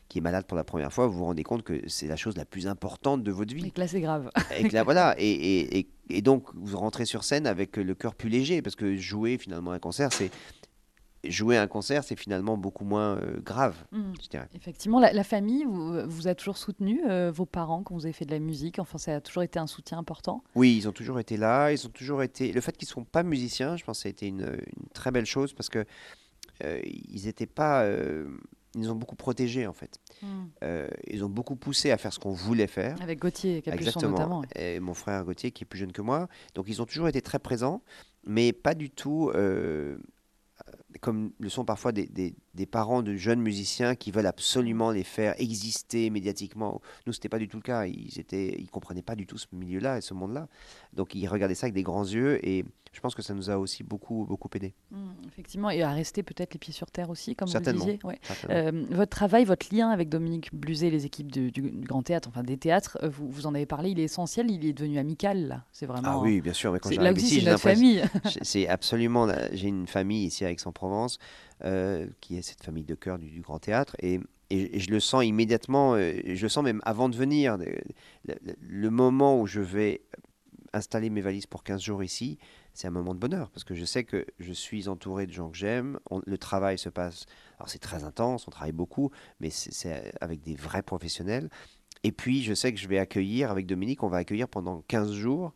[0.08, 2.38] qui est malade pour la première fois, vous vous rendez compte que c'est la chose
[2.38, 3.68] la plus importante de votre vie.
[3.68, 4.30] Et que là, c'est grave.
[4.58, 5.88] et, là, voilà, et, et, et,
[6.22, 9.80] donc vous rentrez sur scène avec le cœur plus léger, parce que jouer finalement un
[9.80, 10.32] concert, c'est
[11.26, 14.12] jouer un concert, c'est finalement beaucoup moins euh, grave, Mm.
[14.22, 14.50] je dirais.
[14.56, 18.12] Effectivement, la, la famille vous, vous a toujours soutenu, euh, vos parents, quand vous avez
[18.12, 18.78] fait de la musique?
[18.78, 20.44] Enfin, ça a toujours été un soutien important?
[20.56, 22.52] Oui, ils ont toujours été là, ils ont toujours été.
[22.52, 24.90] Le fait qu'ils ne sont pas musiciens, je pense que ça a été une, une
[24.94, 25.86] très belle chose parce que
[26.66, 27.86] euh, ils étaient pas.
[28.76, 30.00] Ils nous ont beaucoup protégés en fait.
[30.64, 33.00] Euh, ils ont beaucoup poussé à faire ce qu'on voulait faire.
[33.02, 34.12] Avec Gauthier et Capuçon Exactement.
[34.12, 34.44] notamment.
[34.56, 36.28] Et mon frère Gauthier, qui est plus jeune que moi.
[36.56, 37.84] Donc, ils ont toujours été très présents,
[38.26, 39.98] mais pas du tout euh,
[41.02, 45.04] comme le sont parfois des, des- des parents de jeunes musiciens qui veulent absolument les
[45.04, 46.82] faire exister médiatiquement.
[47.08, 47.86] Nous, c'était pas du tout le cas.
[47.86, 50.48] Ils étaient, ils comprenaient pas du tout ce milieu-là et ce monde-là.
[50.94, 53.58] Donc, ils regardaient ça avec des grands yeux et je pense que ça nous a
[53.58, 54.76] aussi beaucoup, beaucoup aidé.
[54.92, 58.00] Mm, effectivement, et à rester peut-être les pieds sur terre aussi, comme vous le disiez.
[58.04, 58.20] ouais.
[58.52, 62.30] Euh, votre travail, votre lien avec Dominique Bluzet, les équipes du, du- du Grand Théâtre,
[62.30, 65.00] enfin des théâtres, euh, vous, vous en avez parlé, il est essentiel, il est devenu
[65.00, 65.66] amical là.
[65.72, 66.22] C'est ah vraiment.
[66.22, 66.72] oui, bien sûr.
[66.72, 68.04] Mais quand là aussi, c'est notre famille.
[68.44, 69.28] C'est absolument.
[69.54, 71.18] J'ai une famille ici à Aix-en-Provence,
[71.64, 75.24] euh, qui est cette famille de cœur du, Grand Théâtre, et, et- je le sens
[75.26, 75.96] immédiatement.
[75.96, 77.54] euh, je le sens même avant de venir.
[77.60, 77.66] Euh,
[78.26, 80.02] Le, le- moment où je vais
[80.74, 82.38] installer mes valises pour 15 jours ici,
[82.74, 85.50] c'est un moment de bonheur parce que je sais que je suis entouré de gens
[85.50, 86.00] que j'aime.
[86.26, 87.26] Le travail se passe.
[87.60, 91.50] Alors c'est très intense, on travaille beaucoup, mais c'est avec des vrais professionnels.
[92.04, 95.14] Et puis je sais que je vais accueillir avec Dominique, on va accueillir pendant 15
[95.14, 95.54] jours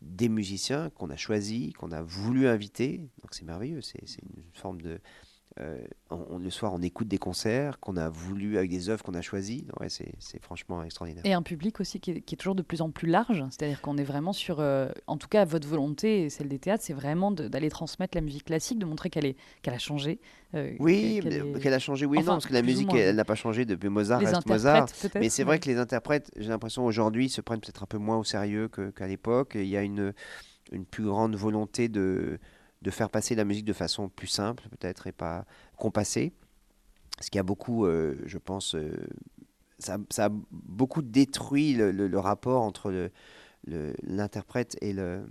[0.00, 2.98] des musiciens qu'on a choisis, qu'on a voulu inviter.
[3.22, 5.00] Donc c'est merveilleux, c'est c'est une forme de...
[5.60, 5.78] euh,
[6.10, 9.14] on- on- le soir, on écoute des concerts qu'on a voulu avec des œuvres qu'on
[9.14, 9.66] a choisies.
[9.80, 11.24] Ouais, c'est franchement extraordinaire.
[11.26, 13.80] Et un public aussi qui est, qui est toujours de plus en plus large, c'est-à-dire
[13.80, 16.92] qu'on est vraiment sur, euh, en tout cas votre volonté et celle des théâtres, c'est
[16.92, 20.20] vraiment d'aller transmettre la musique classique, de montrer qu'elle est qu'elle a changé.
[20.54, 23.24] euh, Oui, qu'elle est- a changé, oui, Enfin, non, parce que la musique, elle, n'a
[23.24, 24.86] pas changé depuis Mozart, les reste Mozart.
[25.16, 28.16] Mais c'est vrai que les interprètes, j'ai l'impression aujourd'hui, se prennent peut-être un peu moins
[28.16, 29.52] au sérieux qu'à l'époque.
[29.56, 30.14] Il y a une,
[30.72, 32.38] une plus grande volonté de,
[32.82, 35.44] de faire passer la musique de façon plus simple, peut-être, et pas
[35.76, 36.32] compassée.
[37.20, 38.92] Ce qui a beaucoup, euh, je pense, euh,
[39.78, 43.10] ça, a beaucoup détruit le, rapport entre
[43.66, 45.26] l'interprète et le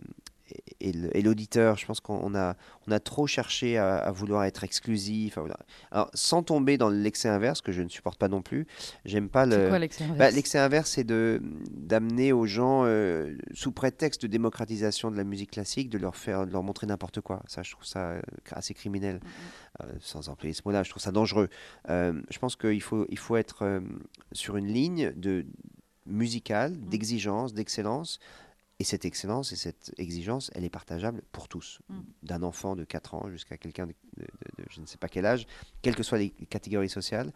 [0.80, 2.56] et l'auditeur, je pense qu'on a,
[2.88, 5.38] on a trop cherché à, à vouloir être exclusif.
[5.38, 5.60] vouloir-
[5.92, 8.68] Alors, sans tomber dans l'excès inverse, que je ne supporte pas non plus,
[9.06, 13.36] j'aime pas C'est le, quoi l'excès bah, inverse L'excès inverse, c'est d'amener aux gens, euh,
[13.54, 17.22] sous prétexte de démocratisation de la musique classique, de leur faire, de leur montrer n'importe
[17.22, 17.42] quoi.
[17.48, 19.84] Ça, je trouve ça euh, assez criminel, Mm-hmm.
[19.86, 20.84] euh, sans employer ce mot-là.
[20.84, 21.50] Je trouve ça dangereux.
[21.90, 23.82] Euh, je pense qu'il faut, il faut être
[24.32, 25.46] sur une ligne de
[26.06, 26.90] musicale, Mm.
[26.90, 28.20] d'exigence, d'excellence.
[28.80, 32.00] Et cette excellence et cette exigence, elle est partageable pour tous, Mm.
[32.24, 35.08] d'un enfant de 4 ans jusqu'à quelqu'un de, de- de- de je ne sais pas
[35.08, 35.48] quel âge,
[35.82, 37.32] quelles que soient les catégories sociales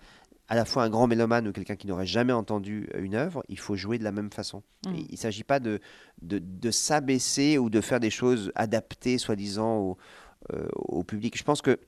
[0.47, 3.41] à la fois un grand mélomane ou quelqu'un qui n'aurait jamais entendu euh, une œuvre,
[3.47, 4.63] il faut jouer de la même façon.
[4.85, 4.95] Mm.
[4.95, 5.79] Il ne s'agit pas de,
[6.21, 9.97] de, de s'abaisser ou de faire des choses adaptées, soi-disant, au,
[10.53, 11.37] euh, au public.
[11.37, 11.79] Je pense que,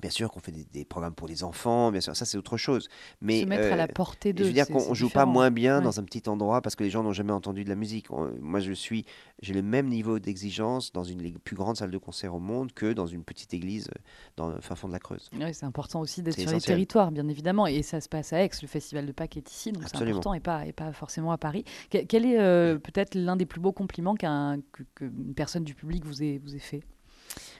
[0.00, 2.56] bien sûr, qu'on fait des, des programmes pour les enfants, bien sûr, ça c'est autre
[2.56, 2.88] chose.
[3.20, 4.44] Mais Se mettre à euh, la portée je de.
[4.44, 5.84] veux dire qu'on joue pas moins bien Ouais.
[5.84, 8.10] dans un petit endroit parce que les gens n'ont jamais entendu de la musique.
[8.10, 9.04] On- moi, je suis,
[9.42, 12.72] j'ai le même niveau d'exigence dans une des plus grandes salles de concert au monde
[12.72, 14.00] que dans une petite église euh,
[14.36, 15.28] dans le fin fond de la Creuse.
[15.38, 16.76] Ouais, c'est important aussi d'être sur les essentiel.
[16.76, 17.66] territoires, bien évidemment.
[17.66, 20.34] Et ça se passe à Aix, le festival de Pâques est ici, donc c'est important
[20.34, 21.64] et pas, et pas forcément à Paris.
[21.90, 26.22] Que- quel est euh, peut-être l'un des plus beaux compliments qu'une personne du public vous
[26.22, 26.82] ait, vous ait fait?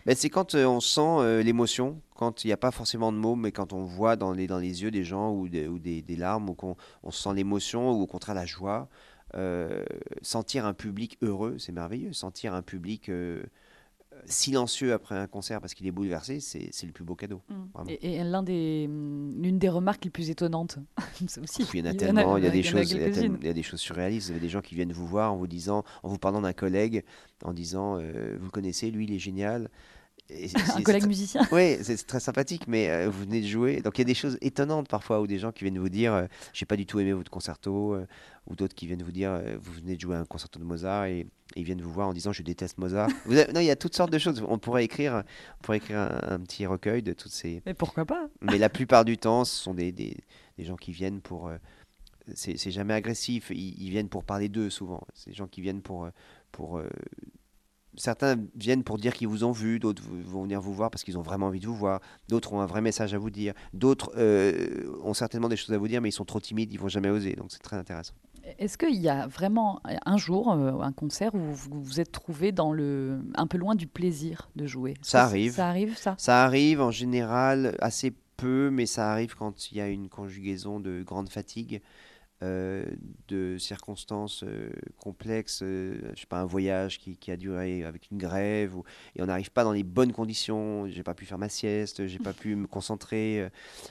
[0.06, 3.18] Ben, c'est quand euh, on sent euh, l'émotion, quand il n'y a pas forcément de
[3.18, 6.76] mots, mais quand on voit dans les, yeux des gens ou des, larmes, ou qu'on
[7.02, 8.88] on sent l'émotion, ou au contraire la joie.
[9.36, 9.84] Euh,
[10.22, 12.12] sentir un public heureux, c'est merveilleux.
[12.12, 13.10] Sentir un public
[14.26, 17.42] silencieux après un concert parce qu'il est bouleversé, c'est c'est le plus beau cadeau.
[17.74, 17.88] Vraiment.
[17.90, 20.78] Et, et l'un des, l'une des remarques les plus étonnantes,
[21.42, 21.66] aussi.
[21.74, 23.32] Il y en a tellement, il y a des choses, il y a, quelques-unes.
[23.32, 24.26] tel- il y a des choses surréalistes.
[24.28, 26.52] Vous avez des gens qui viennent vous voir en vous disant, en vous parlant d'un
[26.52, 27.04] collègue,
[27.44, 29.68] en disant, euh, vous le connaissez, lui, il est génial.
[30.76, 33.80] Un collègue musicien Oui, c'est très sympathique, mais euh, vous venez de jouer.
[33.80, 36.14] Donc il y a des choses étonnantes parfois, où des gens qui viennent vous dire
[36.14, 38.06] euh, J'ai pas du tout aimé votre concerto, euh,
[38.46, 41.06] ou d'autres qui viennent vous dire euh, Vous venez de jouer un concerto de Mozart,
[41.06, 43.08] et, et ils viennent vous voir en disant Je déteste Mozart.
[43.26, 44.42] Vous avez- Non, il y a toutes sortes de choses.
[44.48, 45.22] On pourrait écrire,
[45.58, 47.62] on pourrait écrire un, un petit recueil de toutes ces.
[47.66, 48.28] Mais pourquoi pas?
[48.40, 50.16] Mais la plupart du temps, ce sont des, des,
[50.58, 51.50] des gens qui viennent pour.
[52.34, 55.02] c'est jamais agressif, ils, ils viennent pour parler d'eux souvent.
[55.14, 56.08] C'est des gens qui viennent pour.
[56.52, 56.88] pour euh,
[58.00, 61.18] certains viennent pour dire qu'ils vous ont vu, d'autres vont venir vous voir parce qu'ils
[61.18, 64.12] ont vraiment envie de vous voir, d'autres ont un vrai message à vous dire, d'autres
[64.16, 66.88] euh, ont certainement des choses à vous dire, mais ils sont trop timides, ils vont
[66.88, 67.34] jamais oser.
[67.34, 68.14] Donc c'est très intéressant.
[68.58, 72.52] Est-ce qu'il y a vraiment un jour, euh, un concert, où vous vous êtes trouvé
[72.52, 74.94] dans le, un peu loin du plaisir de jouer?
[75.02, 75.52] Ça arrive.
[75.52, 76.14] Ça arrive, ça?
[76.18, 80.80] Ça arrive en général assez peu, mais ça arrive quand il y a une conjugaison
[80.80, 81.82] de grande fatigue.
[82.42, 82.84] Euh,
[83.28, 88.10] de circonstances euh, complexes, euh, je sais pas, un voyage qui, qui a duré avec
[88.10, 91.38] une grève, ou, et on n'arrive pas dans les bonnes conditions, j'ai pas pu faire
[91.38, 93.48] ma sieste, j'ai pas pu me concentrer,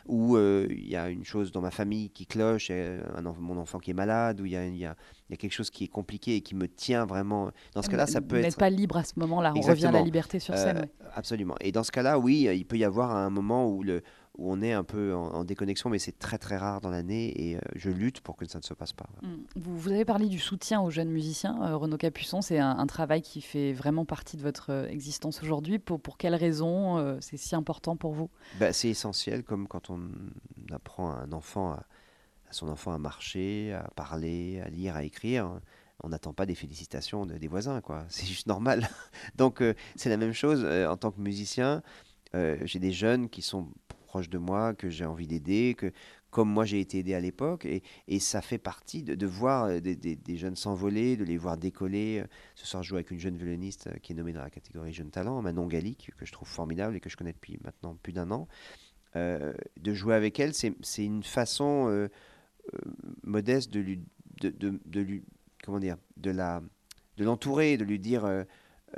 [0.08, 3.92] ou il y a une chose dans ma famille qui cloche, un mon enfant qui
[3.92, 4.96] est malade, ou il y a, y a-
[5.30, 7.52] y a quelque chose qui est compliqué et qui me tient vraiment.
[7.76, 8.58] Dans ce cas-là, ça peut être...
[8.58, 9.54] pas libre à ce moment-là.
[9.56, 10.80] On revient à la liberté sur scène.
[10.80, 10.90] Ouais.
[11.14, 11.56] Absolument.
[11.62, 14.02] Et dans ce cas-là, oui, il peut y avoir un moment où, le,
[14.40, 17.28] où on est un peu en, en déconnexion, mais c'est très très rare dans l'année
[17.50, 19.08] et euh, je lutte pour que ça ne se passe pas.
[19.22, 19.28] Mm.
[19.58, 21.62] Vous, vous avez parlé du soutien aux jeunes musiciens.
[21.64, 25.44] Euh, Renaud Capuçon, c'est un, un travail qui fait vraiment partie de votre euh, existence
[25.44, 25.78] aujourd'hui.
[25.78, 28.30] Pour, pour quelles raisons euh, c'est si important pour vous?
[28.60, 30.00] Bah, c'est essentiel, comme quand on
[30.72, 31.86] apprend à un enfant, à,
[32.50, 35.60] à son enfant à marcher, à parler, à lire, à écrire.
[36.02, 38.06] On n'attend pas des félicitations de- des voisins, quoi.
[38.10, 38.88] C'est juste normal.
[39.36, 39.62] Donc
[39.98, 41.84] c'est la même chose en tant que musicien.
[42.34, 43.68] j'ai des jeunes qui sont
[44.10, 45.92] proches de moi, que j'ai envie d'aider, que
[46.32, 49.80] comme moi j'ai été aidé à l'époque, et, et ça fait partie de, voir euh,
[49.80, 52.24] des, des- jeunes s'envoler, de les voir décoller.
[52.56, 54.94] Ce soir, je joue avec une jeune violoniste euh, qui est nommée dans la catégorie
[54.94, 58.14] Jeune Talent, Manon Gallic, que je trouve formidable et que je connais depuis maintenant plus
[58.14, 58.48] d'un an.
[59.16, 62.10] Euh, de jouer avec elle, c'est une façon
[63.24, 64.00] modeste de lui,
[64.42, 64.50] de,
[64.86, 65.24] de- lui,
[65.64, 66.62] comment dire, de la,
[67.18, 68.46] de l'entourer, de lui dire,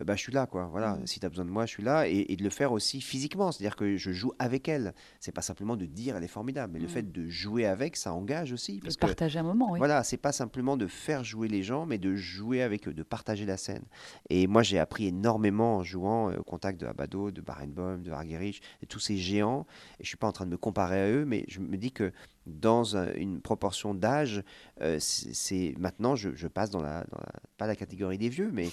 [0.03, 0.65] bah, je suis là, quoi.
[0.71, 1.07] Voilà, Mhm.
[1.07, 3.01] si tu as besoin de moi, je suis là, et, et de le faire aussi
[3.01, 4.93] physiquement, c'est-à-dire que je joue avec elle.
[5.19, 6.91] C'est pas simplement de dire, elle est formidable, mais le Mhm.
[6.91, 9.79] fait de jouer avec, ça engage aussi, De que partager un moment, oui.
[9.79, 13.03] voilà, c'est pas simplement de faire jouer les gens, mais de jouer avec eux, de
[13.03, 13.83] partager la scène.
[14.29, 18.11] Et moi, j'ai appris énormément en jouant euh, au contact de Abado, de Barenboim, de
[18.11, 19.65] Argerich, de tous ces géants.
[19.99, 21.91] Et je suis pas en train de me comparer à eux, mais je me dis
[21.91, 22.11] que
[22.47, 24.43] dans un- une proportion d'âge,
[24.81, 28.29] euh, c'est c'est- maintenant, je, je passe dans la, dans la- pas la catégorie des
[28.29, 28.69] vieux, mais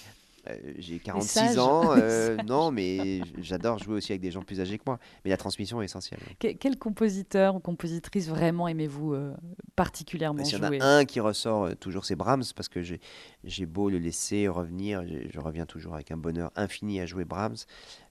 [0.49, 1.59] euh, j'ai 46 sages.
[1.59, 1.93] ans.
[1.99, 4.99] Euh, non, mais j'adore jouer aussi avec des gens plus âgés que moi.
[5.25, 6.21] Mais la transmission est essentielle.
[6.39, 9.35] Que- quel compositeur ou compositrice vraiment aimez-vous euh,
[9.77, 13.67] particulièrement S'il y en a un qui ressort euh, toujours, c'est Brahms, parce que j'ai
[13.67, 17.57] beau le laisser revenir, je reviens toujours avec un bonheur infini à jouer Brahms,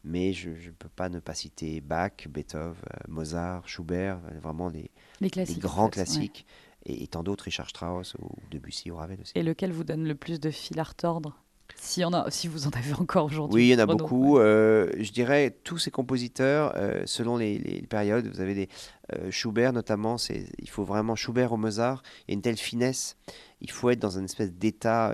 [0.03, 2.75] mais je ne peux pas ne pas citer Bach, Beethoven,
[3.07, 4.89] Mozart, Schubert, vraiment les, Les
[5.21, 5.59] les classiques.
[5.59, 6.05] grands en fait, ouais.
[6.05, 6.45] classiques,
[6.85, 9.33] et, et tant d'autres, Richard Strauss ou Debussy ou Ravel aussi.
[9.35, 11.37] Et lequel vous donne le plus de fil à retordre?
[11.75, 13.97] Si, en a, si vous en avez encore aujourd'hui Oui, il y en a Renaud,
[13.97, 14.35] beaucoup.
[14.37, 14.43] ouais.
[14.43, 18.69] euh, je dirais tous ces compositeurs, euh, selon les, les périodes, vous avez des
[19.13, 20.15] euh, Schubert notamment.
[20.59, 22.03] Il faut vraiment Schubert au Mozart.
[22.27, 23.17] Il y a une telle finesse.
[23.61, 25.13] Il faut être dans une espèce d'état.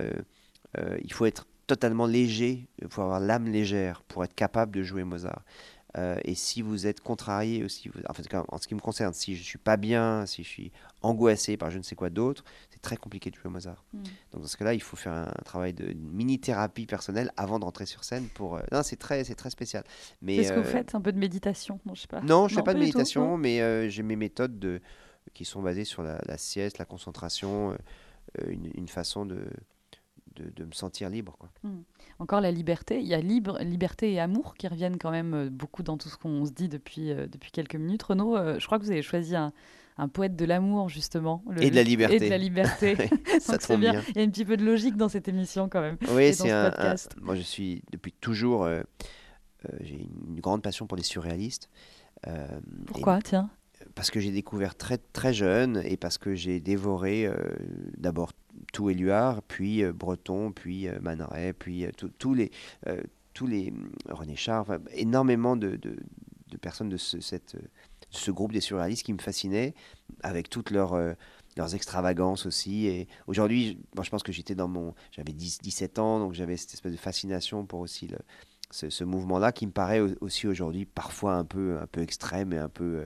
[1.03, 2.67] il faut être totalement léger.
[2.81, 5.43] Il faut avoir l'âme légère pour être capable de jouer Mozart.
[6.25, 9.35] Et si vous êtes contrarié aussi, vous- en fait, en ce qui me concerne, si
[9.35, 10.71] je suis pas bien, si je suis
[11.03, 12.43] angoissé par je ne sais quoi d'autre,
[12.83, 13.83] très compliqué de jouer Mozart.
[13.93, 13.97] Mm.
[14.31, 17.87] Donc dans ce cas-là, il faut faire un travail de mini-thérapie personnelle avant de rentrer
[17.87, 18.57] sur scène pour.
[18.57, 19.83] euh, Non, c'est très, c'est très spécial.
[20.21, 20.93] Mais Qu'est-ce que vous euh, faites?
[20.93, 21.79] Un peu de méditation?
[21.87, 22.21] Non, je sais pas.
[22.21, 24.79] Non, je fais pas de tout, méditation, mais euh, j'ai mes méthodes de,
[25.33, 27.75] qui sont basées sur la, la sieste, la concentration,
[28.47, 29.45] une, une façon de,
[30.35, 31.35] de, de me sentir libre.
[31.39, 31.49] Quoi.
[32.19, 32.99] Encore la liberté.
[32.99, 36.17] Il y a libre, liberté et amour qui reviennent quand même beaucoup dans tout ce
[36.17, 38.03] qu'on se dit depuis, euh, depuis quelques minutes.
[38.03, 39.53] Renaud, euh, je crois que vous avez choisi un,
[39.97, 41.43] un poète de l'amour, justement.
[41.49, 42.15] le- Et de la liberté.
[42.15, 42.95] Et de la liberté.
[43.39, 43.91] ça tombe bien.
[43.91, 44.01] bien.
[44.09, 45.97] Il y a un petit peu de logique dans cette émission quand même.
[46.09, 47.21] Oui, c'est ce un.
[47.21, 48.63] Moi, je suis depuis toujours.
[48.65, 48.81] euh,
[49.71, 51.69] euh, j'ai une grande passion pour les surréalistes.
[52.27, 53.49] Euh, et Pourquoi Tiens?
[53.95, 57.35] parce que j'ai découvert très très jeune et parce que j'ai dévoré euh,
[57.97, 58.31] d'abord
[58.71, 61.85] tout Éluard, puis euh, Breton, puis euh, Man Ray, puis
[62.17, 62.49] tous les
[63.33, 65.97] tous les hum, René Char, énormément de, de-
[66.49, 67.57] de personnes de ce, cette,
[68.13, 69.73] ce groupe des surréalistes qui me fascinaient
[70.21, 71.13] avec toutes leurs euh,
[71.57, 76.19] leurs extravagances aussi et aujourd'hui je- pense que j'étais dans mon j'avais 10 17 ans
[76.19, 78.17] donc j'avais cette espèce de fascination pour aussi le,
[78.71, 82.53] ce, ce mouvement-là qui me paraît au- aussi aujourd'hui parfois un peu un peu extrême
[82.53, 83.05] et un peu euh,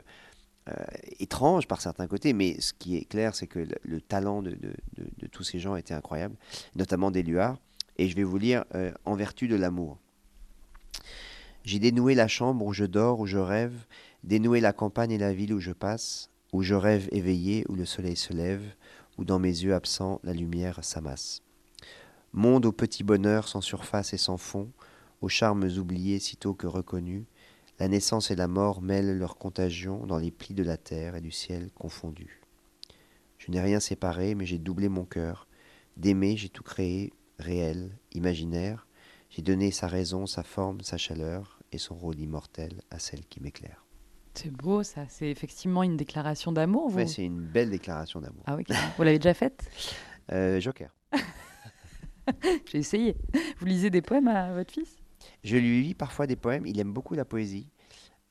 [0.70, 0.86] euh,
[1.20, 4.52] étrange par certains côtés, mais ce qui est clair, c'est que le, le talent de,
[4.52, 4.74] de-
[5.18, 6.36] de- tous ces gens était incroyable,
[6.76, 7.58] notamment d'Éluard.
[7.98, 8.66] Et je vais vous lire
[9.06, 9.98] En vertu de l'amour.
[11.64, 13.74] J'ai dénoué la chambre où je dors, où je rêve,
[14.28, 17.86] dénoué la campagne et la ville où je passe, où je rêve éveillé, où le
[17.86, 18.64] soleil se lève,
[19.18, 21.42] où dans mes yeux absents la lumière s'amasse.
[22.34, 24.70] Monde au petit bonheur sans surface et sans fond,
[25.22, 27.24] aux charmes oubliés sitôt que reconnus,
[27.80, 31.22] la naissance et la mort mêlent leur contagion dans les plis de la terre et
[31.22, 32.42] du ciel confondus.
[33.38, 35.48] Je n'ai rien séparé, mais j'ai doublé mon cœur.
[35.96, 38.88] D'aimer, j'ai tout créé, réel, imaginaire.
[39.30, 43.42] J'ai donné sa raison, sa forme, sa chaleur et son rôle immortel à celle qui
[43.42, 43.87] m'éclaire.
[44.38, 45.06] C'est beau ça.
[45.10, 46.90] C'est effectivement une déclaration d'amour.
[46.90, 46.98] Vous...
[46.98, 48.44] Ouais, c'est une belle déclaration d'amour.
[48.46, 48.64] ah oui,
[48.98, 49.70] vous l'avez déjà faite?
[50.32, 50.94] Euh, Joker.
[52.72, 53.16] J'ai essayé.
[53.60, 54.98] Vous lisez des poèmes à votre fils?
[55.44, 56.66] Je lui lis parfois des poèmes.
[56.66, 57.68] Il aime beaucoup la poésie.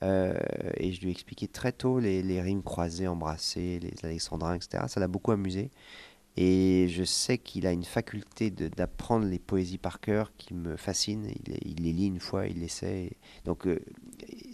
[0.03, 4.85] et je lui ai expliqué très tôt les, les rimes croisées, embrassées, les alexandrins, etc.
[4.89, 5.70] Ça l'a beaucoup amusé.
[6.37, 11.31] Et je sais qu'il a une faculté d'apprendre les poésies par cœur qui me fascine.
[11.47, 13.12] Il, les lit une fois, il les sait.
[13.47, 13.81] Donc, euh,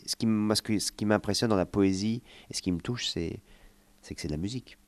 [0.06, 3.42] ce qui, ce qui m'impressionne dans la poésie et ce qui me touche, c'est
[4.02, 4.78] que c'est de la musique.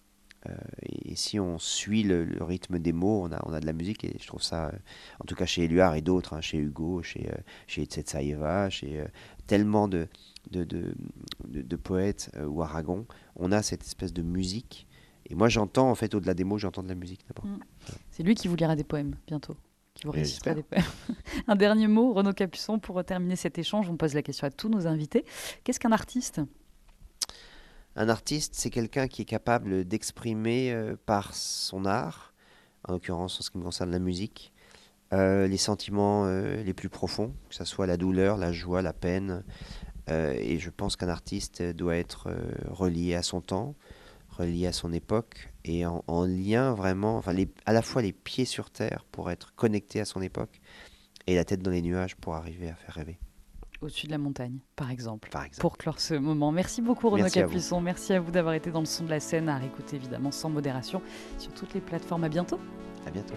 [0.47, 3.73] Euh, et, si on suit le, rythme des mots, on a, on a de la
[3.73, 4.05] musique.
[4.05, 4.73] Et je trouve ça, euh,
[5.21, 7.31] en tout cas chez Éluard et d'autres, hein, chez Hugo, chez,
[7.67, 9.05] chez Tsetsaïeva, chez
[9.47, 10.09] tellement de,
[10.51, 10.95] de, de,
[11.49, 13.07] de poètes ou Aragon,
[13.37, 14.87] on a cette espèce de musique
[15.27, 17.47] et moi, j'entends, en fait, au-delà des mots, j'entends de la musique d'abord.
[17.47, 17.59] Mm.
[18.11, 19.57] C'est lui qui vous lira des poèmes bientôt.
[19.95, 20.83] Qui vous récitera des poèmes.
[21.47, 23.89] un dernier mot, Renaud Capuçon, pour terminer cet échange.
[23.89, 25.25] On pose la question à tous nos invités.
[25.63, 26.41] Qu'est-ce qu'un artiste?
[27.97, 32.35] Un artiste, c'est quelqu'un qui est capable d'exprimer euh, par son art,
[32.89, 34.53] en l'occurrence en ce qui me concerne la musique,
[35.13, 38.93] euh, les sentiments euh, les plus profonds, que ce soit la douleur, la joie, la
[38.93, 39.45] peine.
[40.09, 42.29] et je pense qu'un artiste doit être
[42.69, 43.75] relié à son temps,
[44.37, 47.35] relié à son époque et en, lien vraiment, enfin
[47.67, 50.61] à la fois les pieds sur terre pour être connecté à son époque
[51.27, 53.19] et la tête dans les nuages pour arriver à faire rêver.
[53.81, 55.61] Au-dessus de la montagne, par exemple, par exemple.
[55.61, 56.53] Pour clore ce moment.
[56.53, 57.81] Merci beaucoup Renaud Capuçon.
[57.81, 60.49] Merci à vous d'avoir été dans le son de la scène, à réécouter évidemment sans
[60.49, 61.03] modération
[61.39, 62.25] sur toutes les plateformes.
[62.25, 62.59] À bientôt.
[63.07, 63.35] À bientôt.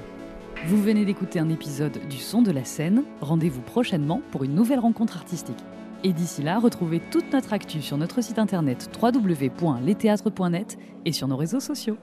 [0.65, 3.03] Vous venez d'écouter un épisode du Son de la scène.
[3.21, 5.59] Rendez-vous prochainement pour une nouvelle rencontre artistique.
[6.03, 11.37] Et d'ici là, retrouvez toute notre actu sur notre site internet www.letheatre.net et sur nos
[11.37, 11.97] réseaux sociaux.